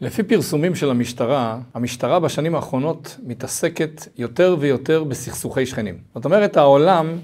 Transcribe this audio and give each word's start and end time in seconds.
לפי 0.00 0.22
פרסומים 0.22 0.74
של 0.74 0.90
המשטרה, 0.90 1.58
המשטרה 1.74 2.20
בשנים 2.20 2.54
האחרונות 2.54 3.16
מתעסקת 3.22 4.08
יותר 4.18 4.56
ויותר 4.60 5.04
בסכסוכי 5.04 5.66
שכנים. 5.66 5.98
זאת 6.14 6.24
אומרת, 6.24 6.56
העולם 6.56 7.18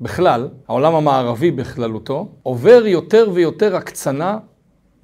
בכלל, 0.00 0.48
העולם 0.68 0.94
המערבי 0.94 1.50
בכללותו, 1.50 2.28
עובר 2.42 2.86
יותר 2.86 3.30
ויותר 3.34 3.76
הקצנה 3.76 4.38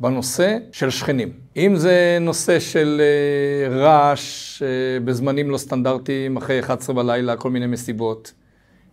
בנושא 0.00 0.56
של 0.72 0.90
שכנים. 0.90 1.32
אם 1.56 1.76
זה 1.76 2.18
נושא 2.20 2.60
של 2.60 3.00
אה, 3.00 3.78
רעש 3.78 4.62
אה, 4.62 4.68
בזמנים 5.04 5.50
לא 5.50 5.58
סטנדרטיים, 5.58 6.36
אחרי 6.36 6.60
11 6.60 6.94
בלילה, 6.94 7.36
כל 7.36 7.50
מיני 7.50 7.66
מסיבות. 7.66 8.32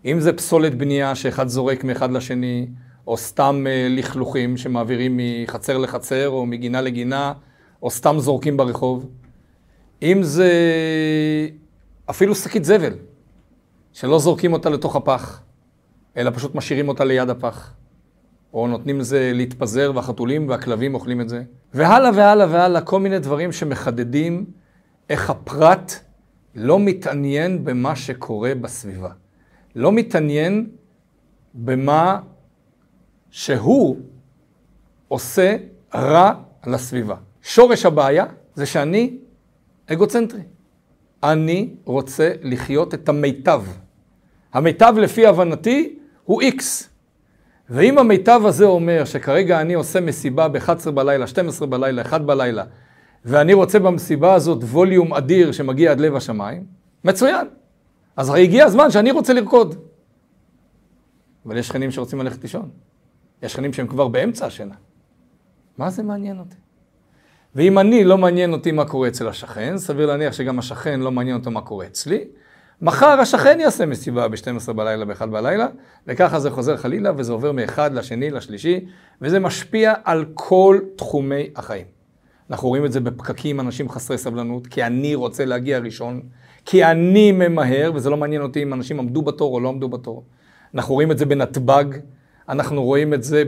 אם 0.06 0.20
זה 0.20 0.34
פסולת 0.34 0.76
בנייה 0.76 1.16
שאחד 1.16 1.48
זורק 1.48 1.84
מאחד 1.84 2.12
לשני, 2.12 2.68
או 3.08 3.18
סתם 3.18 3.66
אה, 3.68 3.88
לכלוכים 3.90 4.58
שמעבירים 4.58 5.20
מחצר 5.20 5.78
לחצר, 5.78 6.30
או 6.30 6.46
מגינה 6.46 6.82
לגינה, 6.82 7.34
או 7.82 7.90
סתם 7.90 8.16
זורקים 8.20 8.58
ברחוב. 8.58 9.10
אם 10.02 10.24
זה 10.24 10.52
אפילו 12.10 12.36
שקית 12.36 12.66
זבל, 12.66 12.94
שלא 13.94 14.20
זורקים 14.20 14.54
אותה 14.54 14.70
לתוך 14.70 14.96
הפח, 14.96 15.42
אלא 16.18 16.32
פשוט 16.32 16.56
משאירים 16.56 16.90
אותה 16.90 17.06
ליד 17.06 17.30
הפח. 17.30 17.74
או 18.54 18.68
נותנים 18.68 19.00
לזה 19.00 19.32
להתפזר, 19.34 19.92
והחתולים 19.96 20.50
והכלבים 20.50 20.94
אוכלים 20.94 21.22
את 21.22 21.30
זה. 21.30 21.44
והלאה 21.74 22.12
והלאה 22.16 22.48
והלאה, 22.50 22.82
כל 22.82 23.00
מיני 23.00 23.20
דברים 23.20 23.52
שמחדדים 23.52 24.46
איך 25.10 25.30
הפרט 25.30 25.94
לא 26.56 26.80
מתעניין 26.80 27.64
במה 27.64 27.96
שקורה 27.96 28.56
בסביבה. 28.56 29.10
לא 29.76 29.92
מתעניין 29.92 30.70
במה 31.54 32.20
שהוא 33.32 33.98
עושה 35.08 35.58
רע 35.96 36.32
לסביבה. 36.68 37.16
שורש 37.48 37.86
הבעיה 37.86 38.26
זה 38.56 38.66
שאני 38.66 39.18
אגוצנטרי. 39.92 40.42
אני 41.24 41.70
רוצה 41.86 42.32
לחיות 42.42 42.94
את 42.94 43.10
המיטב. 43.10 43.64
המיטב 44.54 44.94
לפי 44.98 45.28
הבנתי 45.28 46.00
הוא 46.24 46.42
איקס. 46.42 46.90
ואם 47.70 47.98
המיטב 47.98 48.42
הזה 48.46 48.66
אומר 48.66 49.06
שכרגע 49.06 49.62
אני 49.62 49.74
עושה 49.74 50.02
מסיבה 50.02 50.48
ב-11 50.48 50.92
בלילה, 50.92 51.28
12 51.28 51.68
בלילה, 51.68 52.02
1 52.02 52.22
בלילה, 52.22 52.64
ואני 53.26 53.54
רוצה 53.54 53.80
במסיבה 53.80 54.34
הזאת 54.34 54.64
ווליום 54.64 55.14
אדיר 55.14 55.52
שמגיע 55.52 55.92
עד 55.92 56.00
לב 56.00 56.16
השמיים, 56.16 56.66
מצוין. 57.04 57.48
אז 58.16 58.34
הגיע 58.36 58.66
הזמן 58.66 58.92
שאני 58.92 59.12
רוצה 59.12 59.34
לרקוד. 59.34 59.76
אבל 61.46 61.58
יש 61.58 61.68
שכנים 61.68 61.92
שרוצים 61.92 62.20
ללכת 62.22 62.42
לישון. 62.42 62.70
יש 63.44 63.54
שכנים 63.54 63.74
שהם 63.74 63.88
כבר 63.88 64.08
באמצע 64.08 64.46
השינה. 64.46 64.76
מה 65.78 65.90
זה 65.90 66.04
מעניין 66.04 66.40
אותי? 66.40 66.56
ואם 67.58 67.80
אני 67.80 68.04
לא 68.04 68.18
מעניין 68.18 68.54
אותי 68.54 68.72
מה 68.72 68.86
קורה 68.86 69.08
אצל 69.08 69.28
השכן, 69.28 69.78
סביר 69.78 70.06
להניח 70.06 70.34
שגם 70.34 70.60
השכן 70.60 71.00
לא 71.00 71.12
מעניין 71.12 71.38
אותו 71.38 71.52
מה 71.52 71.62
קורה 71.62 71.86
אצלי, 71.86 72.24
מחר 72.82 73.20
השכן 73.20 73.60
יעשה 73.60 73.86
מסיבה 73.86 74.28
ב-12 74.28 74.74
בלילה, 74.74 75.06
ב-1 75.06 75.26
בלילה, 75.26 75.68
וככה 76.08 76.40
זה 76.40 76.50
חוזר 76.50 76.78
חלילה, 76.78 77.12
וזה 77.18 77.32
עובר 77.32 77.52
מאחד 77.52 77.94
לשני, 77.94 78.30
לשלישי, 78.30 78.86
וזה 79.22 79.40
משפיע 79.40 79.94
על 80.04 80.26
כל 80.34 80.80
תחומי 80.96 81.50
החיים. 81.56 81.86
אנחנו 82.50 82.68
רואים 82.68 82.86
את 82.86 82.92
זה 82.92 83.00
בפקקים, 83.00 83.60
אנשים 83.60 83.90
חסרי 83.90 84.18
סבלנות, 84.18 84.68
כי 84.68 84.84
אני 84.84 85.16
רוצה 85.16 85.46
להגיע 85.46 85.80
ראשון, 85.80 86.22
כי 86.66 86.84
אני 86.86 87.32
ממהר, 87.32 87.92
וזה 87.96 88.10
לא 88.10 88.18
מעניין 88.18 88.42
אותי 88.42 88.64
אם 88.64 88.74
אנשים 88.74 89.00
עמדו 89.00 89.22
בתור 89.22 89.54
או 89.54 89.60
לא 89.60 89.70
עמדו 89.70 89.90
בתור. 89.90 90.24
אנחנו 90.76 90.94
רואים 90.94 91.12
את 91.12 91.18
זה 91.18 91.26
בנתב"ג, 91.26 91.86
אנחנו 92.50 92.84
רואים 92.84 93.14
את 93.14 93.24
זה 93.24 93.44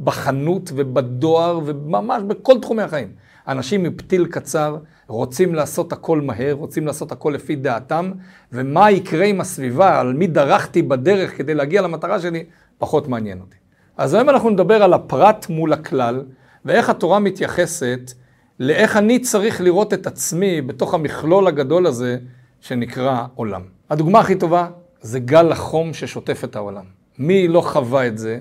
בחנות 0.00 0.70
ובדואר, 0.74 1.60
וממש 1.64 2.22
בכל 2.22 2.60
תחומי 2.60 2.82
החיים. 2.82 3.23
אנשים 3.48 3.82
מפתיל 3.82 4.26
קצר 4.26 4.76
רוצים 5.06 5.54
לעשות 5.54 5.92
הכל 5.92 6.20
מהר, 6.20 6.52
רוצים 6.52 6.86
לעשות 6.86 7.12
הכל 7.12 7.32
לפי 7.34 7.56
דעתם, 7.56 8.12
ומה 8.52 8.90
יקרה 8.90 9.24
עם 9.24 9.40
הסביבה, 9.40 10.00
על 10.00 10.12
מי 10.12 10.26
דרכתי 10.26 10.82
בדרך 10.82 11.36
כדי 11.36 11.54
להגיע 11.54 11.82
למטרה 11.82 12.20
שלי, 12.20 12.44
פחות 12.78 13.08
מעניין 13.08 13.40
אותי. 13.40 13.56
אז 13.96 14.14
היום 14.14 14.28
אנחנו 14.28 14.50
נדבר 14.50 14.82
על 14.82 14.92
הפרט 14.92 15.46
מול 15.48 15.72
הכלל, 15.72 16.24
ואיך 16.64 16.90
התורה 16.90 17.18
מתייחסת 17.18 18.12
לאיך 18.60 18.96
אני 18.96 19.18
צריך 19.18 19.60
לראות 19.60 19.94
את 19.94 20.06
עצמי 20.06 20.62
בתוך 20.62 20.94
המכלול 20.94 21.46
הגדול 21.46 21.86
הזה 21.86 22.18
שנקרא 22.60 23.24
עולם. 23.34 23.62
הדוגמה 23.90 24.20
הכי 24.20 24.34
טובה 24.34 24.68
זה 25.00 25.20
גל 25.20 25.52
החום 25.52 25.94
ששוטף 25.94 26.44
את 26.44 26.56
העולם. 26.56 26.84
מי 27.18 27.48
לא 27.48 27.60
חווה 27.60 28.06
את 28.06 28.18
זה? 28.18 28.38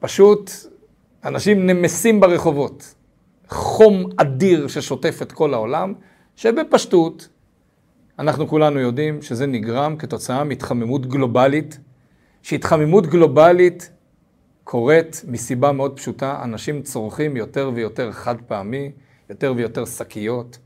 פשוט 0.00 0.50
אנשים 1.24 1.66
נמסים 1.66 2.20
ברחובות. 2.20 2.94
חום 3.50 4.04
אדיר 4.16 4.68
ששוטף 4.68 5.18
את 5.22 5.32
כל 5.32 5.54
העולם, 5.54 5.94
שבפשטות 6.36 7.28
אנחנו 8.18 8.48
כולנו 8.48 8.80
יודעים 8.80 9.22
שזה 9.22 9.46
נגרם 9.46 9.96
כתוצאה 9.96 10.44
מהתחממות 10.44 11.06
גלובלית, 11.06 11.78
שהתחממות 12.42 13.06
גלובלית 13.06 13.90
קורית 14.64 15.24
מסיבה 15.28 15.72
מאוד 15.72 15.96
פשוטה, 15.96 16.40
אנשים 16.42 16.82
צורכים 16.82 17.36
יותר 17.36 17.70
ויותר 17.74 18.12
חד 18.12 18.36
פעמי, 18.46 18.90
יותר 19.30 19.52
ויותר 19.56 19.84
שקיות, 19.84 20.58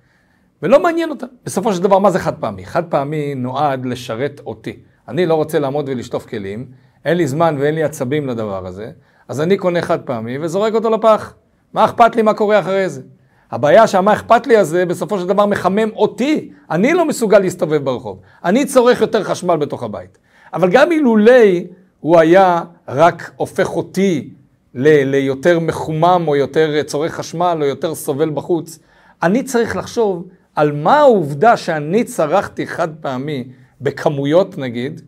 ולא 0.63 0.83
מעניין 0.83 1.11
אותם. 1.11 1.27
בסופו 1.45 1.75
של 1.75 1.83
דבר, 1.83 1.99
מה 1.99 2.11
זה 2.11 2.19
חד 2.19 2.35
פעמי? 2.35 2.67
חד 2.67 2.85
פעמי 2.85 3.35
נועד 3.35 3.87
לשרת 3.87 4.41
אותי. 4.47 4.77
אני 5.09 5.27
לא 5.27 5.35
רוצה 5.35 5.59
לעמוד 5.59 5.89
ולשטוף 5.89 6.27
כלים, 6.27 6.67
אין 7.05 7.17
לי 7.17 7.27
זמן 7.27 7.57
ואין 7.59 7.75
לי 7.75 7.83
עצבים 7.83 8.27
לדבר 8.27 8.67
הזה, 8.67 8.91
אז 9.29 9.41
אני 9.41 9.57
קונה 9.57 9.83
חד 9.83 10.03
פעמי 10.03 10.39
וזורק 10.39 10.75
אותו 10.75 10.91
לפח. 10.91 11.35
מה 11.75 11.85
אכפת 11.85 12.17
לי 12.17 12.23
מה 12.23 12.35
קורה 12.35 12.59
אחרי 12.59 12.89
זה? 12.89 13.03
הבעיה 13.51 13.87
שהמה 13.87 14.13
אכפת 14.13 14.47
לי 14.47 14.57
הזה 14.57 14.87
בסופו 14.87 15.19
של 15.19 15.27
דבר 15.27 15.47
מחמם 15.47 15.91
אותי. 15.97 16.51
אני 16.71 16.95
לא 16.95 17.05
מסוגל 17.05 17.39
להסתובב 17.39 17.85
ברחוב. 17.85 18.21
אני 18.45 18.67
צורך 18.67 19.01
יותר 19.01 19.25
חשמל 19.25 19.57
בתוך 19.57 19.83
הבית. 19.83 20.19
אבל 20.55 20.71
גם 20.71 20.93
אילולי 20.93 21.67
הוא 22.01 22.19
היה 22.19 22.63
רק 22.89 23.31
הופך 23.37 23.77
אותי 23.77 24.31
ל- 24.75 25.11
ליותר 25.11 25.59
מחומם 25.59 26.25
או 26.27 26.37
יותר 26.37 26.83
צורך 26.83 27.15
חשמל 27.15 27.59
או 27.61 27.67
יותר 27.67 27.95
סובל 27.95 28.31
בחוץ. 28.31 28.79
אני 29.23 29.43
צריך 29.43 29.77
לחשוב 29.77 30.29
על 30.55 30.73
מה 30.73 30.99
העובדה 30.99 31.57
שאני 31.57 32.05
צרכתי 32.05 32.67
חד 32.67 32.89
פעמי 33.01 33.49
בכמויות 33.81 34.59
נגיד, 34.59 35.01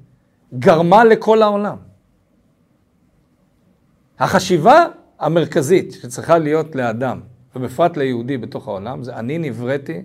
גרמה 0.59 1.05
לכל 1.05 1.43
העולם. 1.43 1.77
החשיבה 4.19 4.87
המרכזית 5.19 5.93
שצריכה 5.93 6.39
להיות 6.39 6.75
לאדם, 6.75 7.21
ובפרט 7.57 7.97
ליהודי 7.97 8.39
בתוך 8.39 8.69
העולם, 8.69 9.03
זה 9.03 9.17
אני 9.17 9.39
נבראתי 9.39 10.03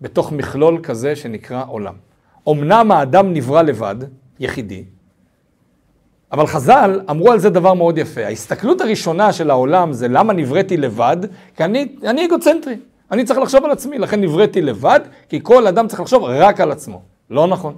בתוך 0.00 0.32
מכלול 0.32 0.80
כזה 0.82 1.16
שנקרא 1.16 1.64
עולם. 1.68 1.94
אמנם 2.48 2.92
האדם 2.92 3.32
נברא 3.32 3.62
לבד, 3.62 3.96
יחידי, 4.40 4.84
אבל 6.32 6.46
חז"ל 6.46 7.00
אמרו 7.10 7.32
על 7.32 7.38
זה 7.38 7.50
דבר 7.50 7.74
מאוד 7.74 7.98
יפה. 7.98 8.24
ההסתכלות 8.24 8.80
הראשונה 8.80 9.32
של 9.32 9.50
העולם 9.50 9.92
זה 9.92 10.08
למה 10.08 10.32
נבראתי 10.32 10.76
לבד, 10.76 11.16
כי 11.56 11.64
אני, 11.64 11.96
אני 12.04 12.26
אגוצנטרי. 12.26 12.74
אני 13.10 13.24
צריך 13.24 13.38
לחשוב 13.38 13.64
על 13.64 13.70
עצמי, 13.70 13.98
לכן 13.98 14.20
נבראתי 14.20 14.62
לבד, 14.62 15.00
כי 15.28 15.40
כל 15.42 15.66
אדם 15.66 15.88
צריך 15.88 16.00
לחשוב 16.00 16.22
רק 16.24 16.60
על 16.60 16.72
עצמו. 16.72 17.02
לא 17.30 17.46
נכון. 17.46 17.74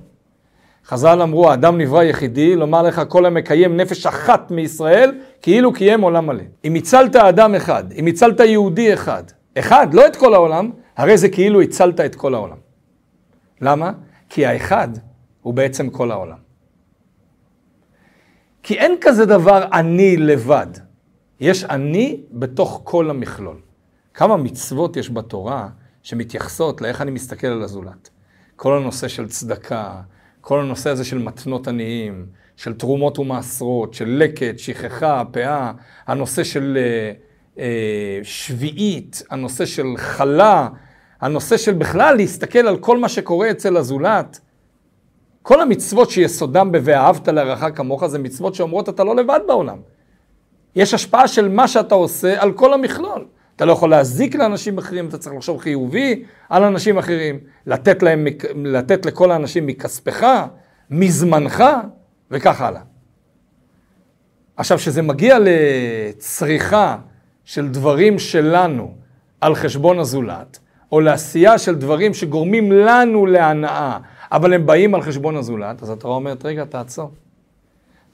חז"ל 0.89 1.23
אמרו, 1.23 1.51
האדם 1.51 1.79
נברא 1.79 2.03
יחידי, 2.03 2.57
לומר 2.57 2.83
לך 2.83 3.03
כל 3.09 3.27
המקיים 3.27 3.77
נפש 3.77 4.07
אחת 4.07 4.51
מישראל, 4.51 5.15
כאילו 5.43 5.73
קיים 5.73 6.01
עולם 6.01 6.27
מלא. 6.27 6.43
אם 6.65 6.75
הצלת 6.75 7.17
אדם 7.17 7.55
אחד, 7.55 7.93
אם 7.93 8.07
הצלת 8.07 8.41
יהודי 8.41 8.95
אחד, 8.95 9.23
אחד, 9.59 9.95
לא 9.95 10.07
את 10.07 10.17
כל 10.17 10.35
העולם, 10.35 10.71
הרי 10.97 11.19
זה 11.19 11.29
כאילו 11.29 11.61
הצלת 11.61 12.01
את 12.01 12.15
כל 12.15 12.35
העולם. 12.35 12.57
למה? 13.61 13.93
כי 14.29 14.47
האחד 14.47 14.89
הוא 15.43 15.55
בעצם 15.55 15.91
כל 15.91 16.11
העולם. 16.11 16.37
כי 18.63 18.75
אין 18.79 18.95
כזה 19.01 19.27
דבר 19.27 19.65
אני 19.73 20.17
לבד. 20.17 20.67
יש 21.41 21.65
אני 21.65 22.21
בתוך 22.33 22.81
כל 22.85 23.11
המכלול. 23.11 23.57
כמה 24.15 24.37
מצוות 24.37 24.97
יש 24.97 25.11
בתורה 25.11 25.69
שמתייחסות 26.03 26.81
לאיך 26.81 27.01
אני 27.01 27.11
מסתכל 27.11 27.47
על 27.47 27.63
הזולת. 27.63 28.11
כל 28.57 28.77
הנושא 28.77 29.09
של 29.09 29.29
צדקה, 29.29 30.01
כל 30.41 30.61
הנושא 30.61 30.91
הזה 30.91 31.05
של 31.05 31.19
מתנות 31.19 31.69
עניים, 31.69 32.27
של 32.57 32.75
תרומות 32.75 33.19
ומעשרות, 33.19 33.95
של 33.95 34.09
לקט, 34.09 34.59
שכחה, 34.59 35.23
פאה, 35.31 35.73
הנושא 36.07 36.45
של 36.45 36.79
אה, 36.81 37.13
אה, 37.63 38.21
שביעית, 38.23 39.23
הנושא 39.31 39.67
של 39.67 39.87
חלה, 39.97 40.69
הנושא 41.21 41.57
של 41.57 41.73
בכלל 41.73 42.17
להסתכל 42.17 42.59
על 42.59 42.77
כל 42.77 42.99
מה 42.99 43.09
שקורה 43.09 43.51
אצל 43.51 43.77
הזולת. 43.77 44.41
כל 45.43 45.61
המצוות 45.61 46.11
שיסודם 46.11 46.73
ב"ואהבת 46.73 47.29
לרעך 47.29 47.65
כמוך" 47.75 48.07
זה 48.07 48.19
מצוות 48.19 48.55
שאומרות 48.55 48.89
אתה 48.89 49.05
לא 49.05 49.17
לבד 49.17 49.41
בעולם. 49.47 49.79
יש 50.77 50.95
השפעה 50.95 51.29
של 51.29 51.49
מה 51.49 51.69
שאתה 51.69 51.95
עושה 51.95 52.43
על 52.43 52.53
כל 52.53 52.75
המכלול. 52.75 53.25
אתה 53.59 53.65
לא 53.65 53.73
יכול 53.73 53.91
להזיק 53.91 54.35
לאנשים 54.35 54.79
אחרים, 54.79 55.09
אתה 55.09 55.19
צריך 55.19 55.37
לחשוב 55.37 55.59
חיובי 55.59 56.25
על 56.49 56.65
אנשים 56.65 56.99
אחרים, 56.99 57.41
לתת, 57.67 58.03
להם, 58.03 58.27
לתת 58.65 59.07
לכל 59.07 59.31
האנשים 59.31 59.67
מכספך, 59.67 60.27
מזמנך, 60.91 61.65
וכך 62.31 62.61
הלאה. 62.61 62.81
עכשיו, 64.57 64.79
כשזה 64.79 65.03
מגיע 65.03 65.39
לצריכה 65.41 66.99
של 67.45 67.69
דברים 67.69 68.19
שלנו, 68.19 68.95
על 69.41 69.55
חשבון 69.55 69.99
הזולת, 69.99 70.59
או 70.93 71.01
לעשייה 71.01 71.59
של 71.59 71.75
דברים 71.75 72.15
שגורמים 72.15 72.73
לנו 72.73 73.27
להנאה, 73.27 73.99
אבל 74.33 74.55
הם 74.55 74.67
באים 74.67 74.95
על 74.95 75.03
חשבון 75.03 75.37
הזולת, 75.37 75.83
אז 75.83 75.91
התורה 75.91 76.15
אומרת, 76.15 76.45
רגע, 76.45 76.65
תעצור. 76.65 77.11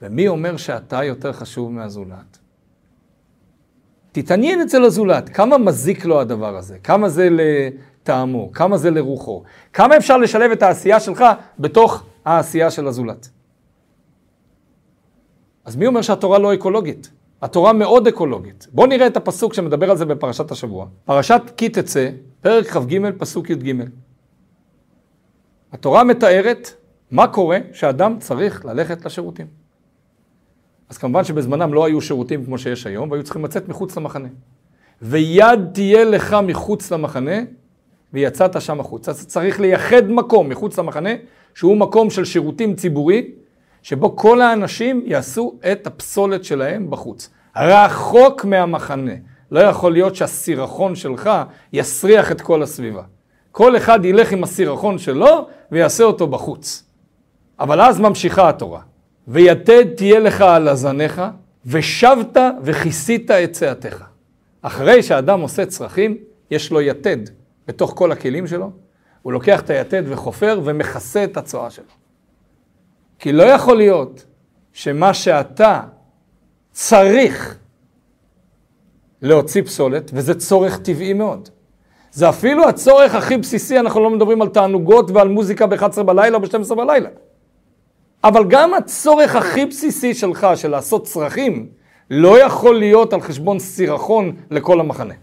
ומי 0.01 0.27
אומר 0.27 0.57
שאתה 0.57 1.03
יותר 1.03 1.33
חשוב 1.33 1.71
מהזולת? 1.71 2.44
תתעניין 4.15 4.61
אצל 4.61 4.83
הזולת, 4.83 5.29
כמה 5.29 5.57
מזיק 5.57 6.05
לו 6.05 6.21
הדבר 6.21 6.57
הזה, 6.57 6.77
כמה 6.83 7.09
זה 7.09 7.29
לטעמו, 7.31 8.51
כמה 8.51 8.77
זה 8.77 8.91
לרוחו, 8.91 9.43
כמה 9.73 9.97
אפשר 9.97 10.17
לשלב 10.17 10.51
את 10.51 10.63
העשייה 10.63 10.99
שלך 10.99 11.23
בתוך 11.59 12.03
העשייה 12.25 12.71
של 12.71 12.87
הזולת. 12.87 13.29
אז 15.65 15.75
מי 15.75 15.87
אומר 15.87 16.01
שהתורה 16.01 16.39
לא 16.39 16.53
אקולוגית? 16.53 17.11
התורה 17.41 17.73
מאוד 17.73 18.07
אקולוגית. 18.07 18.67
בואו 18.71 18.87
נראה 18.87 19.07
את 19.07 19.17
הפסוק 19.17 19.53
שמדבר 19.53 19.91
על 19.91 19.97
זה 19.97 20.05
בפרשת 20.05 20.51
השבוע. 20.51 20.87
פרשת 21.05 21.41
כי 21.57 21.69
תצא, 21.69 22.09
פרק 22.41 22.65
כ"ג, 22.65 23.09
פסוק 23.17 23.49
י"ג. 23.49 23.73
התורה 25.71 26.03
מתארת 26.03 26.73
מה 27.11 27.27
קורה 27.27 27.57
שאדם 27.73 28.19
צריך 28.19 28.65
ללכת 28.65 29.05
לשירותים. 29.05 29.64
אז 30.89 30.97
כמובן 30.97 31.23
שבזמנם 31.23 31.73
לא 31.73 31.85
היו 31.85 32.01
שירותים 32.01 32.45
כמו 32.45 32.57
שיש 32.57 32.87
היום, 32.87 33.11
והיו 33.11 33.23
צריכים 33.23 33.45
לצאת 33.45 33.69
מחוץ 33.69 33.97
למחנה. 33.97 34.27
ויד 35.01 35.59
תהיה 35.73 36.03
לך 36.03 36.37
מחוץ 36.43 36.91
למחנה, 36.91 37.35
ויצאת 38.13 38.61
שם 38.61 38.79
החוצה. 38.79 39.11
אז 39.11 39.27
צריך 39.27 39.59
לייחד 39.59 40.07
מקום 40.07 40.49
מחוץ 40.49 40.79
למחנה, 40.79 41.09
שהוא 41.53 41.77
מקום 41.77 42.09
של 42.09 42.25
שירותים 42.25 42.75
ציבורי, 42.75 43.31
שבו 43.81 44.15
כל 44.15 44.41
האנשים 44.41 45.03
יעשו 45.05 45.59
את 45.71 45.87
הפסולת 45.87 46.43
שלהם 46.43 46.89
בחוץ. 46.89 47.29
רחוק 47.55 48.45
מהמחנה. 48.45 49.11
לא 49.51 49.59
יכול 49.59 49.93
להיות 49.93 50.15
שהסירחון 50.15 50.95
שלך 50.95 51.29
יסריח 51.73 52.31
את 52.31 52.41
כל 52.41 52.63
הסביבה. 52.63 53.03
כל 53.51 53.77
אחד 53.77 54.05
ילך 54.05 54.31
עם 54.31 54.43
הסירחון 54.43 54.97
שלו 54.97 55.47
ויעשה 55.71 56.03
אותו 56.03 56.27
בחוץ. 56.27 56.83
אבל 57.59 57.81
אז 57.81 57.99
ממשיכה 57.99 58.49
התורה. 58.49 58.81
ויתד 59.27 59.85
תהיה 59.95 60.19
לך 60.19 60.41
על 60.41 60.67
הזניך, 60.67 61.21
ושבת 61.65 62.37
וכיסית 62.63 63.31
את 63.31 63.51
צאתך. 63.51 64.03
אחרי 64.61 65.03
שאדם 65.03 65.41
עושה 65.41 65.65
צרכים, 65.65 66.17
יש 66.51 66.71
לו 66.71 66.81
יתד 66.81 67.17
בתוך 67.67 67.93
כל 67.95 68.11
הכלים 68.11 68.47
שלו, 68.47 68.71
הוא 69.21 69.33
לוקח 69.33 69.59
את 69.59 69.69
היתד 69.69 70.03
וחופר 70.05 70.61
ומכסה 70.63 71.23
את 71.23 71.37
הצואה 71.37 71.69
שלו. 71.69 71.85
כי 73.19 73.31
לא 73.31 73.43
יכול 73.43 73.77
להיות 73.77 74.25
שמה 74.73 75.13
שאתה 75.13 75.81
צריך 76.71 77.57
להוציא 79.21 79.61
פסולת, 79.61 80.11
וזה 80.13 80.39
צורך 80.39 80.77
טבעי 80.77 81.13
מאוד. 81.13 81.49
זה 82.11 82.29
אפילו 82.29 82.69
הצורך 82.69 83.15
הכי 83.15 83.37
בסיסי, 83.37 83.79
אנחנו 83.79 83.99
לא 84.03 84.09
מדברים 84.09 84.41
על 84.41 84.49
תענוגות 84.49 85.11
ועל 85.11 85.27
מוזיקה 85.27 85.67
ב-11 85.67 86.03
בלילה 86.03 86.37
או 86.37 86.41
ב-12 86.41 86.75
בלילה. 86.75 87.09
אבל 88.25 88.43
גם 88.47 88.73
הצורך 88.73 89.35
הכי 89.35 89.65
בסיסי 89.65 90.13
שלך, 90.13 90.47
של 90.55 90.71
לעשות 90.71 91.03
צרכים, 91.03 91.67
לא 92.09 92.39
יכול 92.39 92.79
להיות 92.79 93.13
על 93.13 93.21
חשבון 93.21 93.59
סירחון 93.59 94.35
לכל 94.51 94.79
המחנה. 94.79 95.13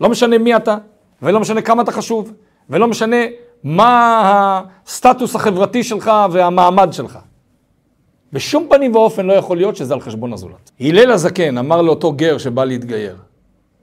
לא 0.00 0.08
משנה 0.08 0.38
מי 0.38 0.56
אתה, 0.56 0.76
ולא 1.22 1.40
משנה 1.40 1.62
כמה 1.62 1.82
אתה 1.82 1.92
חשוב, 1.92 2.32
ולא 2.70 2.88
משנה 2.88 3.16
מה 3.64 4.62
הסטטוס 4.86 5.34
החברתי 5.34 5.82
שלך 5.82 6.10
והמעמד 6.32 6.92
שלך. 6.92 7.18
בשום 8.32 8.66
פנים 8.70 8.94
ואופן 8.94 9.26
לא 9.26 9.32
יכול 9.32 9.56
להיות 9.56 9.76
שזה 9.76 9.94
על 9.94 10.00
חשבון 10.00 10.32
הזולת. 10.32 10.70
הלל 10.80 11.10
הזקן 11.10 11.58
אמר 11.58 11.82
לאותו 11.82 12.12
גר 12.12 12.38
שבא 12.38 12.64
להתגייר, 12.64 13.16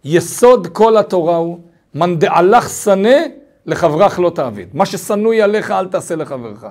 יסוד 0.04 0.68
כל 0.68 0.98
התורה 0.98 1.36
הוא, 1.36 1.60
מאן 1.96 2.20
דעלך 2.20 2.70
שנא 2.70 3.18
לחברך 3.66 4.20
לא 4.20 4.30
תעביד. 4.30 4.68
מה 4.74 4.86
ששנואי 4.86 5.42
עליך 5.42 5.72
אל 5.72 5.88
תעשה 5.88 6.16
לחברך. 6.16 6.66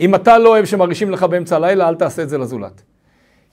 אם 0.00 0.14
אתה 0.14 0.38
לא 0.38 0.48
אוהב 0.48 0.64
שמרגישים 0.64 1.10
לך 1.10 1.22
באמצע 1.22 1.56
הלילה, 1.56 1.88
אל 1.88 1.94
תעשה 1.94 2.22
את 2.22 2.28
זה 2.28 2.38
לזולת. 2.38 2.82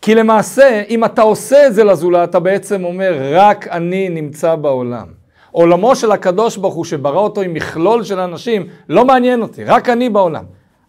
כי 0.02 0.16
למעשה, 0.16 0.82
אם 0.90 1.06
אתה 1.06 1.22
עושה 1.22 1.68
את 1.68 1.74
זה 1.74 1.84
לזולת, 1.84 2.30
אתה 2.30 2.40
בעצם 2.40 2.84
אומר, 2.84 3.18
רק 3.34 3.68
אני 3.68 4.10
נמצא 4.10 4.56
בעולם. 4.56 5.06
עולמו 5.52 5.96
של 5.96 6.12
הקדוש 6.12 6.58
ברוך 6.58 6.74
הוא 6.74 6.86
שברא 6.86 7.20
אותו 7.20 7.42
עם 7.42 7.54
מכלול 7.54 8.04
של 8.04 8.20
אנשים, 8.20 8.68
לא 8.90 9.06
מעניין 9.06 9.42
אותי, 9.42 9.64
רק 9.64 9.90
אני 9.90 10.10
בעולם. 10.10 10.44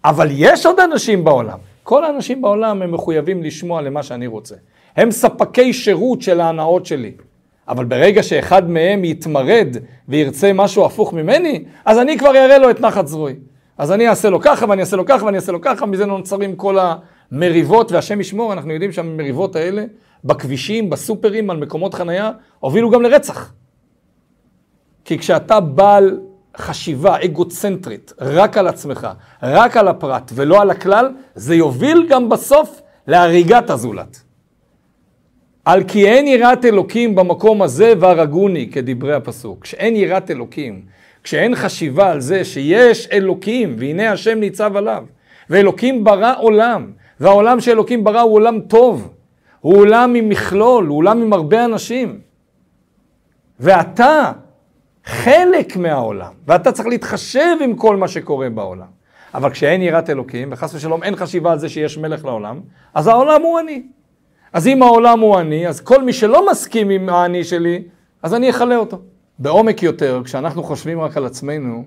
אבל 0.05 0.29
יש 0.31 0.67
עוד 0.67 0.81
אנשים 0.81 1.25
בעולם. 1.25 1.59
כל 1.83 2.05
האנשים 2.05 2.43
בעולם 2.43 2.83
הם 2.83 2.93
מחויבים 2.93 3.43
לשמוע 3.43 3.83
למה 3.83 4.03
שאני 4.03 4.27
רוצה. 4.27 4.55
הם 4.97 5.11
ספקי 5.11 5.73
שירות 5.73 6.23
של 6.23 6.41
ההנאות 6.41 6.87
שלי. 6.87 7.13
אבל 7.69 7.85
ברגע 7.85 8.23
שאחד 8.23 8.71
מהם 8.71 9.05
יתמרד 9.05 9.77
וירצה 10.09 10.53
משהו 10.53 10.85
הפוך 10.85 11.13
ממני, 11.13 11.65
אז 11.85 11.99
אני 11.99 12.19
כבר 12.19 12.31
אראה 12.31 12.59
לו 12.59 12.71
את 12.71 12.81
נחת 12.81 13.07
זרועי. 13.07 13.35
אז 13.79 13.93
אני 13.93 14.09
אעשה 14.09 14.31
לו 14.31 14.41
ככה, 14.41 14.67
ואני 14.69 14.81
אעשה 14.81 14.97
לו 14.97 15.05
ככה, 15.07 15.25
ואני 15.25 15.37
אעשה 15.37 15.53
לו 15.53 15.61
ככה, 15.61 15.87
מזה 15.87 16.07
נוצרים 16.07 16.57
כל 16.57 16.79
המריבות, 16.79 17.93
והשם 17.93 18.21
ישמור, 18.21 18.53
אנחנו 18.53 18.73
יודעים 18.73 18.93
שהמריבות 18.93 19.57
האלה, 19.57 19.85
בכבישים, 20.25 20.91
בסופרים, 20.91 21.51
על 21.51 21.57
מקומות 21.57 21.95
חנייה, 21.95 22.31
הובילו 22.61 22.91
גם 22.91 23.03
לרצח. 23.03 23.53
כי 25.05 25.19
כשאתה 25.19 25.61
בעל 25.61 26.21
חשיבה 26.57 27.17
אגוצנטרית, 27.25 28.13
רק 28.21 28.59
על 28.59 28.69
עצמך, 28.69 29.09
רק 29.43 29.77
על 29.77 29.89
הפרט 29.89 30.33
ולא 30.35 30.63
על 30.63 30.71
הכלל, 30.71 31.13
זה 31.35 31.55
יוביל 31.55 32.07
גם 32.09 32.29
בסוף 32.29 32.81
להריגת 33.07 33.71
הזולת. 33.71 34.23
על 35.65 35.85
כי 35.85 36.07
אין 36.07 36.27
יראת 36.27 36.65
אלוקים 36.65 37.15
במקום 37.15 37.63
הזה 37.63 37.93
והרגוני, 38.01 38.71
כדברי 38.71 39.15
הפסוק. 39.15 39.63
כשאין 39.63 39.97
יראת 39.97 40.31
אלוקים, 40.31 40.83
כשאין 41.27 41.55
חשיבה 41.55 42.11
על 42.11 42.21
זה 42.21 42.45
שיש 42.45 43.09
אלוקים, 43.13 43.77
והנה 43.79 44.13
השם 44.13 44.39
ניצב 44.39 44.77
עליו, 44.77 45.05
ואלוקים 45.51 46.05
ברא 46.05 46.35
עולם, 46.39 46.93
והעולם 47.21 47.61
שאלוקים 47.61 48.05
ברא 48.05 48.21
הוא 48.21 48.35
עולם 48.35 48.61
טוב, 48.61 49.13
הוא 49.61 49.77
עולם 49.77 50.15
עם 50.15 50.29
מכלול, 50.29 50.87
הוא 50.87 50.99
עולם 50.99 51.23
עם 51.23 51.33
הרבה 51.33 51.65
אנשים. 51.65 52.21
ואתה 53.61 54.33
חלק 55.05 55.77
מהעולם, 55.77 56.33
ואתה 56.47 56.73
צריך 56.73 56.89
להתחשב 56.89 57.57
עם 57.65 57.77
כל 57.77 57.97
מה 57.97 58.09
שקורה 58.09 58.51
בעולם. 58.51 58.89
אבל 59.35 59.51
כשאין 59.51 59.83
יראת 59.83 60.11
אלוקים, 60.11 60.49
וחס 60.53 60.75
ושלום 60.75 61.03
אין 61.03 61.17
חשיבה 61.17 61.53
על 61.53 61.59
זה 61.59 61.69
שיש 61.69 61.99
מלך 61.99 62.25
לעולם, 62.25 62.61
אז 62.95 63.07
העולם 63.07 63.43
הוא 63.43 63.61
אני. 63.61 63.83
אז 64.53 64.67
אם 64.67 64.83
העולם 64.83 65.21
הוא 65.21 65.41
אני, 65.41 65.69
אז 65.69 65.81
כל 65.81 66.03
מי 66.03 66.13
שלא 66.13 66.51
מסכים 66.51 66.91
עם 66.91 67.09
האני 67.09 67.45
שלי, 67.45 67.83
אז 68.23 68.35
אני 68.35 68.51
אכלה 68.51 68.77
אותו. 68.77 69.01
בעומק 69.39 69.83
יותר, 69.83 70.23
כשאנחנו 70.25 70.63
חושבים 70.63 71.01
רק 71.01 71.17
על 71.17 71.27
עצמנו, 71.27 71.85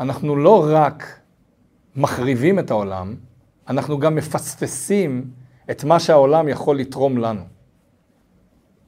אנחנו 0.00 0.36
לא 0.36 0.66
רק 0.70 1.20
מחריבים 1.96 2.58
את 2.58 2.70
העולם, 2.70 3.14
אנחנו 3.68 3.98
גם 3.98 4.14
מפספסים 4.14 5.24
את 5.70 5.84
מה 5.84 6.00
שהעולם 6.00 6.48
יכול 6.48 6.78
לתרום 6.78 7.18
לנו. 7.18 7.42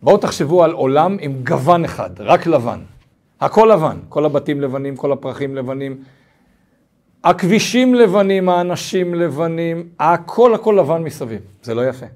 בואו 0.03 0.17
תחשבו 0.17 0.65
על 0.65 0.73
עולם 0.73 1.17
עם 1.21 1.45
גוון 1.45 1.85
אחד, 1.85 2.11
רק 2.21 2.47
לבן. 2.47 2.81
הכל 3.41 3.71
לבן, 3.75 3.99
כל 4.09 4.25
הבתים 4.25 4.61
לבנים, 4.61 4.97
כל 4.97 5.13
הפרחים 5.13 5.57
לבנים, 5.57 6.03
הכבישים 7.25 7.95
לבנים, 7.95 8.49
האנשים 8.49 9.15
לבנים, 9.15 9.89
הכל 9.99 10.55
הכל 10.55 10.77
לבן 10.81 11.03
מסביב. 11.03 11.41
זה 11.63 11.75
לא 11.75 11.89
יפה. 11.89 12.07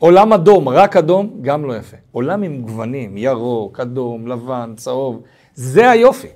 עולם 0.00 0.32
אדום, 0.32 0.68
רק 0.68 0.96
אדום, 0.96 1.30
גם 1.42 1.64
לא 1.64 1.76
יפה. 1.76 1.96
עולם 2.12 2.42
עם 2.42 2.62
גוונים, 2.62 3.16
ירוק, 3.16 3.80
אדום, 3.80 4.26
לבן, 4.26 4.72
צהוב, 4.76 5.22
זה 5.54 5.90
היופי. 5.90 6.28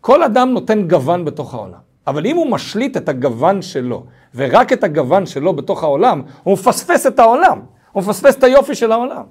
כל 0.00 0.22
אדם 0.22 0.50
נותן 0.50 0.88
גוון 0.88 1.24
בתוך 1.24 1.54
העולם. 1.54 1.78
אבל 2.06 2.26
אם 2.26 2.36
הוא 2.36 2.50
משליט 2.50 2.96
את 2.96 3.08
הגוון 3.08 3.62
שלו, 3.62 4.04
ורק 4.34 4.72
את 4.72 4.84
הגוון 4.84 5.26
שלו 5.26 5.52
בתוך 5.52 5.82
העולם, 5.82 6.22
הוא 6.42 6.54
מפספס 6.54 7.06
את 7.06 7.18
העולם. 7.18 7.60
הוא 7.92 8.02
מפספס 8.02 8.36
את 8.36 8.44
היופי 8.44 8.74
של 8.74 8.92
העולם. 8.92 9.24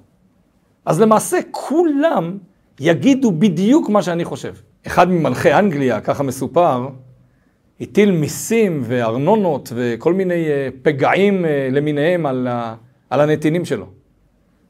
אז 0.86 1.00
למעשה 1.00 1.38
כולם 1.50 2.38
יגידו 2.80 3.32
בדיוק 3.32 3.88
מה 3.88 4.02
שאני 4.02 4.24
חושב. 4.24 4.54
אחד 4.86 5.10
ממלכי 5.10 5.52
אנגליה, 5.52 6.00
ככה 6.00 6.22
מסופר, 6.22 6.88
הטיל 7.80 8.10
מיסים 8.10 8.82
וארנונות 8.84 9.72
וכל 9.74 10.14
מיני 10.14 10.48
אה, 10.48 10.68
פגעים 10.82 11.44
אה, 11.44 11.68
למיניהם 11.72 12.26
על, 12.26 12.48
על 13.10 13.20
הנתינים 13.20 13.64
שלו. 13.64 13.86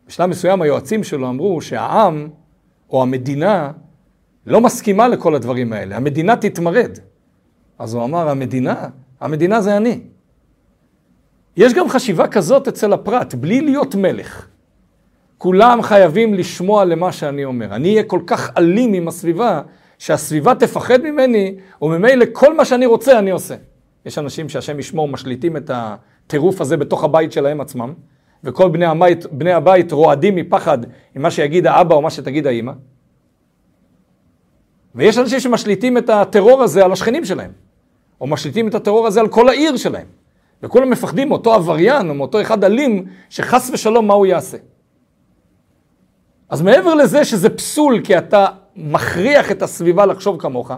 בשלב 0.07 0.31
מסוים 0.31 0.63
היועצים 0.63 1.05
שלו 1.05 1.29
אמרו 1.29 1.61
שהעם 1.61 2.29
או 2.91 3.03
המדינה 3.03 3.73
לא 4.47 4.61
מסכימה 4.61 5.09
לכל 5.09 5.35
הדברים 5.35 5.73
האלה, 5.73 5.97
המדינה 5.97 6.37
תתמרד. 6.37 6.99
אז 7.79 7.95
הוא 7.95 8.05
אמר, 8.05 8.29
המדינה, 8.29 8.89
המדינה 9.21 9.61
זה 9.61 9.77
אני. 9.77 10.01
יש 11.57 11.75
גם 11.75 11.89
חשיבה 11.89 12.29
כזאת 12.29 12.69
אצל 12.69 12.93
הפרט, 12.93 13.35
בלי 13.35 13.61
להיות 13.61 13.95
מלך. 13.95 14.47
כולם 15.39 15.83
חייבים 15.83 16.35
לשמוע 16.35 16.85
למה 16.85 17.13
שאני 17.13 17.45
אומר. 17.45 17.75
אני 17.75 17.91
אהיה 17.91 18.03
כל 18.03 18.21
כך 18.27 18.51
אלים 18.59 18.93
עם 18.93 19.09
הסביבה, 19.09 19.63
שהסביבה 19.99 20.55
תפחד 20.55 21.03
ממני, 21.03 21.57
וממילא 21.83 22.25
כל 22.33 22.57
מה 22.57 22.65
שאני 22.65 22.87
רוצה 22.87 23.19
אני 23.19 23.31
עושה. 23.31 23.55
יש 24.07 24.19
אנשים 24.19 24.49
שהשם 24.49 24.79
ישמור 24.79 25.09
משליטים 25.09 25.57
את 25.57 25.71
הטירוף 25.75 26.61
הזה 26.61 26.77
בתוך 26.77 27.05
הבית 27.05 27.33
שלהם 27.33 27.61
עצמם, 27.61 27.95
וכל 28.45 28.69
בני 28.69 28.87
הבית, 28.87 29.27
בני 29.27 29.53
הבית 29.53 29.93
רועדים 29.93 30.35
מפחד 30.35 30.79
עם 31.15 31.23
מה 31.23 31.31
שיגיד 31.31 31.67
האבא 31.67 31.95
או 31.95 32.03
מה 32.03 32.11
שתגיד 32.11 32.47
האימא. 32.47 32.73
ויש 34.95 35.19
אנשים 35.19 35.41
שמשליטים 35.41 35.99
את 35.99 36.11
הטרור 36.11 36.63
הזה 36.63 36.85
על 36.85 36.93
השכנים 36.93 37.25
שלהם, 37.25 37.51
או 38.21 38.27
משליטים 38.27 38.69
את 38.69 38.75
הטרור 38.75 39.07
הזה 39.07 39.21
על 39.21 39.29
כל 39.29 39.49
העיר 39.49 39.77
שלהם. 39.77 40.07
וכולם 40.63 40.91
מפחדים 40.91 41.29
מאותו 41.29 41.55
עבריין 41.55 42.09
או 42.09 42.15
מאותו 42.15 42.41
אחד 42.41 42.65
אלים, 42.65 43.07
שחס 43.29 43.71
ושלום 43.73 44.07
מה 44.07 44.15
הוא 44.15 44.27
יעשה. 44.27 44.57
אז 46.49 46.63
מעבר 46.63 46.95
לזה 46.95 47.25
שזה 47.25 47.51
פסול 47.51 48.01
כי 48.05 48.19
אתה 48.19 48.47
מכריח 48.77 49.51
את 49.51 49.63
הסביבה 49.63 50.07
לחשוב 50.07 50.41
כמוך, 50.41 50.73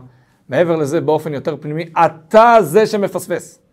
מעבר 0.49 0.77
לזה 0.77 1.01
באופן 1.01 1.35
יותר 1.35 1.57
פנימי, 1.61 1.85
אתה 2.05 2.57
זה 2.61 2.87
שמפספס. 2.87 3.66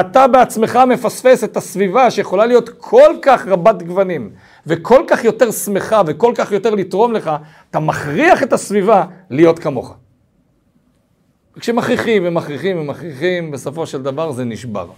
אתה 0.00 0.28
בעצמך 0.28 0.78
מפספס 0.88 1.44
את 1.44 1.56
הסביבה 1.56 2.10
שיכולה 2.10 2.46
להיות 2.46 2.68
כל 2.68 3.14
כך 3.22 3.46
רבת 3.46 3.82
גוונים, 3.82 4.30
וכל 4.66 5.04
כך 5.06 5.24
יותר 5.24 5.50
שמחה, 5.50 6.02
וכל 6.06 6.32
כך 6.36 6.52
יותר 6.52 6.74
לתרום 6.74 7.12
לך, 7.12 7.30
אתה 7.70 7.80
מכריח 7.80 8.42
את 8.42 8.52
הסביבה 8.52 9.04
להיות 9.30 9.58
כמוך. 9.58 9.96
וכשמכריחים 11.56 12.22
ומכריחים 12.26 12.78
ומכריחים, 12.78 13.50
בסופו 13.50 13.86
של 13.86 14.02
דבר 14.02 14.32
זה 14.32 14.44
נשבר. 14.44 14.90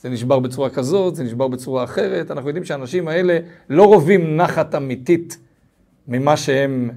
זה 0.00 0.08
נשבר 0.08 0.38
בצורה 0.38 0.70
כזאת, 0.70 1.16
זה 1.16 1.24
נשבר 1.24 1.48
בצורה 1.48 1.84
אחרת. 1.84 2.30
אנחנו 2.30 2.48
יודעים 2.48 2.64
שהאנשים 2.64 3.08
האלה 3.08 3.38
לא 3.70 3.82
רובים 3.82 4.36
נחת 4.36 4.74
אמיתית 4.74 5.38
ממה 6.08 6.36
שהם 6.36 6.90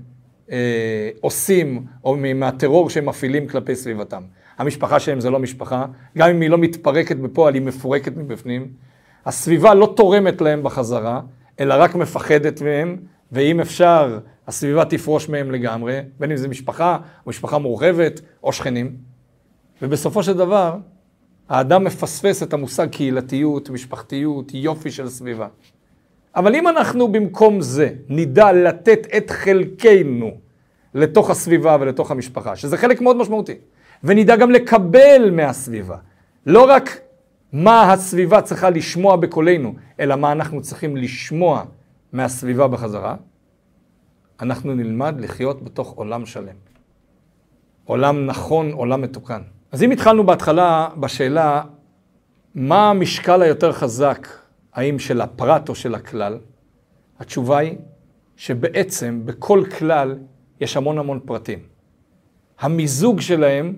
אה, 0.51 1.09
עושים, 1.21 1.85
או 2.03 2.17
מהטרור 2.35 2.89
שהם 2.89 3.05
מפעילים 3.05 3.47
כלפי 3.47 3.75
סביבתם. 3.75 4.21
המשפחה 4.59 4.99
שלהם 4.99 5.19
זה 5.19 5.29
לא 5.29 5.39
משפחה, 5.39 5.85
גם 6.17 6.29
אם 6.29 6.41
היא 6.41 6.49
לא 6.49 6.57
מתפרקת 6.57 7.15
בפועל, 7.15 7.53
היא 7.53 7.61
מפורקת 7.61 8.17
מבפנים. 8.17 8.67
הסביבה 9.25 9.73
לא 9.73 9.93
תורמת 9.95 10.41
להם 10.41 10.63
בחזרה, 10.63 11.21
אלא 11.59 11.75
רק 11.77 11.95
מפחדת 11.95 12.61
מהם, 12.61 12.97
ואם 13.31 13.59
אפשר, 13.59 14.19
הסביבה 14.47 14.85
תפרוש 14.85 15.29
מהם 15.29 15.51
לגמרי, 15.51 15.99
בין 16.19 16.31
אם 16.31 16.37
זה 16.37 16.47
משפחה, 16.47 16.97
או 17.25 17.29
משפחה 17.29 17.57
מורחבת, 17.57 18.21
או 18.43 18.53
שכנים. 18.53 18.95
ובסופו 19.81 20.23
של 20.23 20.37
דבר, 20.37 20.75
האדם 21.49 21.83
מפספס 21.83 22.43
את 22.43 22.53
המושג 22.53 22.89
קהילתיות, 22.89 23.69
משפחתיות, 23.69 24.51
יופי 24.53 24.91
של 24.91 25.09
סביבה. 25.09 25.47
אבל 26.35 26.55
אם 26.55 26.67
אנחנו 26.67 27.07
במקום 27.07 27.61
זה 27.61 27.89
נדע 28.09 28.51
לתת 28.51 29.07
את 29.17 29.29
חלקנו 29.29 30.31
לתוך 30.93 31.29
הסביבה 31.29 31.77
ולתוך 31.79 32.11
המשפחה, 32.11 32.55
שזה 32.55 32.77
חלק 32.77 33.01
מאוד 33.01 33.17
משמעותי, 33.17 33.55
ונדע 34.03 34.35
גם 34.35 34.51
לקבל 34.51 35.29
מהסביבה, 35.31 35.97
לא 36.45 36.65
רק 36.69 36.99
מה 37.53 37.93
הסביבה 37.93 38.41
צריכה 38.41 38.69
לשמוע 38.69 39.15
בקולנו, 39.15 39.73
אלא 39.99 40.15
מה 40.15 40.31
אנחנו 40.31 40.61
צריכים 40.61 40.97
לשמוע 40.97 41.63
מהסביבה 42.13 42.67
בחזרה, 42.67 43.15
אנחנו 44.41 44.75
נלמד 44.75 45.15
לחיות 45.19 45.63
בתוך 45.63 45.91
עולם 45.91 46.25
שלם. 46.25 46.55
עולם 47.85 48.25
נכון, 48.25 48.71
עולם 48.71 49.01
מתוקן. 49.01 49.41
אז 49.71 49.83
אם 49.83 49.91
התחלנו 49.91 50.25
בהתחלה 50.25 50.87
בשאלה, 50.97 51.61
מה 52.55 52.89
המשקל 52.89 53.41
היותר 53.41 53.71
חזק, 53.71 54.27
האם 54.73 54.99
של 54.99 55.21
הפרט 55.21 55.69
או 55.69 55.75
של 55.75 55.95
הכלל, 55.95 56.37
התשובה 57.19 57.57
היא 57.57 57.75
שבעצם 58.35 59.21
בכל 59.25 59.63
כלל 59.77 60.17
יש 60.61 60.77
המון 60.77 60.97
המון 60.97 61.19
פרטים. 61.25 61.59
המיזוג 62.59 63.21
שלהם 63.21 63.73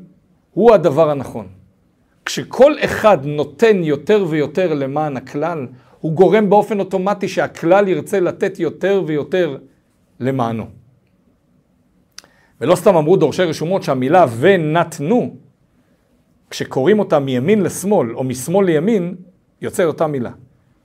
הוא 0.53 0.73
הדבר 0.73 1.09
הנכון. 1.09 1.47
כשכל 2.25 2.73
אחד 2.85 3.25
נותן 3.25 3.83
יותר 3.83 4.25
ויותר 4.29 4.73
למען 4.73 5.17
הכלל, 5.17 5.67
הוא 5.99 6.13
גורם 6.13 6.49
באופן 6.49 6.79
אוטומטי 6.79 7.27
שהכלל 7.27 7.87
ירצה 7.87 8.19
לתת 8.19 8.59
יותר 8.59 9.03
ויותר 9.07 9.57
למענו. 10.19 10.65
ולא 12.61 12.75
סתם 12.75 12.95
אמרו 12.95 13.17
דורשי 13.17 13.43
רשומות 13.43 13.83
שהמילה 13.83 14.25
ונתנו 14.39 15.35
כשקוראים 16.49 16.99
אותה 16.99 17.19
מימין 17.19 17.61
לשמאל 17.61 18.15
או 18.15 18.23
משמאל 18.23 18.65
לימין, 18.65 19.15
יוצא 19.61 19.83
אותה 19.83 20.07
מילה. 20.07 20.31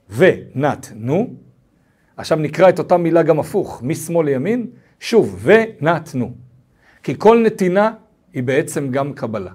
ונתנו, 0.09 1.27
עכשיו 2.17 2.37
נקרא 2.37 2.69
את 2.69 2.79
אותה 2.79 2.97
מילה 2.97 3.23
גם 3.23 3.39
הפוך, 3.39 3.81
משמאל 3.83 4.25
לימין, 4.25 4.67
שוב, 4.99 5.39
ונתנו. 5.43 6.31
כי 7.03 7.15
כל 7.17 7.41
נתינה 7.45 7.91
היא 8.33 8.43
בעצם 8.43 8.91
גם 8.91 9.13
קבלה. 9.13 9.51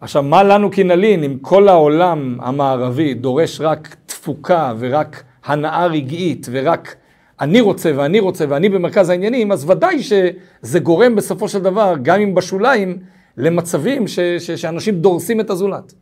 עכשיו, 0.00 0.22
מה 0.22 0.42
לנו 0.42 0.70
כי 0.70 0.84
נלין 0.84 1.24
אם 1.24 1.38
כל 1.40 1.68
העולם 1.68 2.38
המערבי 2.40 3.14
דורש 3.14 3.60
רק 3.60 3.96
תפוקה 4.06 4.72
ורק 4.78 5.22
הנאה 5.44 5.86
רגעית 5.86 6.46
ורק 6.50 6.96
אני 7.40 7.60
רוצה 7.60 7.92
ואני 7.96 8.20
רוצה 8.20 8.44
ואני 8.48 8.68
במרכז 8.68 9.08
העניינים, 9.08 9.52
אז 9.52 9.70
ודאי 9.70 10.02
שזה 10.02 10.78
גורם 10.78 11.14
בסופו 11.14 11.48
של 11.48 11.58
דבר, 11.58 11.94
גם 12.02 12.20
אם 12.20 12.34
בשוליים, 12.34 12.98
למצבים 13.36 14.08
ש, 14.08 14.20
ש, 14.20 14.50
שאנשים 14.50 15.00
דורסים 15.00 15.40
את 15.40 15.50
הזולת. 15.50 15.94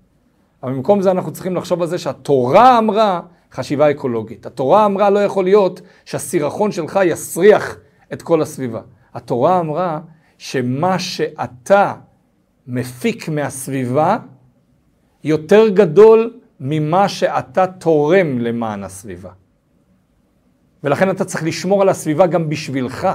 אבל 0.62 0.72
במקום 0.72 1.02
זה 1.02 1.10
אנחנו 1.10 1.32
צריכים 1.32 1.56
לחשוב 1.56 1.82
על 1.82 1.88
זה 1.88 1.98
שהתורה 1.98 2.78
אמרה 2.78 3.20
חשיבה 3.52 3.90
אקולוגית. 3.90 4.46
התורה 4.46 4.86
אמרה 4.86 5.10
לא 5.10 5.18
יכול 5.18 5.44
להיות 5.44 5.80
שהסירחון 6.04 6.72
שלך 6.72 7.00
יסריח 7.04 7.76
את 8.12 8.22
כל 8.22 8.42
הסביבה. 8.42 8.80
התורה 9.14 9.60
אמרה 9.60 10.00
שמה 10.44 10.98
שאתה 10.98 11.94
מפיק 12.66 13.28
מהסביבה 13.28 14.18
יותר 15.24 15.68
גדול 15.68 16.40
ממה 16.60 17.08
שאתה 17.08 17.66
תורם 17.66 18.38
למען 18.38 18.84
הסביבה. 18.84 19.30
ולכן 20.84 21.10
אתה 21.10 21.24
צריך 21.24 21.44
לשמור 21.44 21.82
על 21.82 21.88
הסביבה 21.88 22.26
גם 22.26 22.48
בשבילך. 22.48 23.08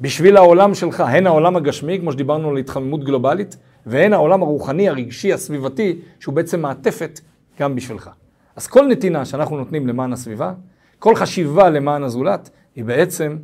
בשביל 0.00 0.36
העולם 0.36 0.74
שלך, 0.74 1.00
הן 1.00 1.26
העולם 1.26 1.56
הגשמי, 1.56 1.98
כמו 2.00 2.12
שדיברנו 2.12 2.50
על 2.50 2.56
התחממות 2.56 3.04
גלובלית, 3.04 3.56
והן 3.86 4.12
העולם 4.12 4.42
הרוחני, 4.42 4.88
הרגשי, 4.88 5.32
הסביבתי, 5.32 5.98
שהוא 6.20 6.34
בעצם 6.34 6.60
מעטפת 6.60 7.20
גם 7.60 7.74
בשבילך. 7.74 8.10
אז 8.56 8.66
כל 8.66 8.86
נתינה 8.86 9.24
שאנחנו 9.24 9.56
נותנים 9.56 9.88
למען 9.88 10.12
הסביבה, 10.12 10.52
כל 10.98 11.14
חשיבה 11.14 11.70
למען 11.70 12.02
הזולת, 12.02 12.50
היא 12.74 12.84
בעצם 12.84 13.36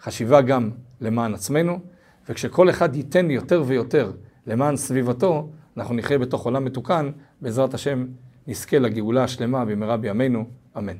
חשיבה 0.00 0.40
גם 0.40 0.70
למען 1.00 1.34
עצמנו, 1.34 1.78
וכשכל 2.28 2.70
אחד 2.70 2.96
ייתן 2.96 3.30
יותר 3.30 3.62
ויותר 3.66 4.12
למען 4.46 4.76
סביבתו, 4.76 5.50
אנחנו 5.76 5.94
נחיה 5.94 6.18
בתוך 6.18 6.44
עולם 6.44 6.64
מתוקן, 6.64 7.10
בעזרת 7.40 7.74
השם 7.74 8.06
נזכה 8.46 8.78
לגאולה 8.78 9.24
השלמה 9.24 9.64
במהרה 9.64 9.96
בימינו, 9.96 10.44
אמן. 10.78 10.96